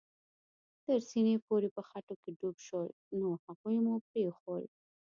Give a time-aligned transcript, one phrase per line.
[0.85, 2.87] تر سېنې پورې په خټو کې ډوب شول،
[3.19, 4.63] نو هغوی مو پرېښوول.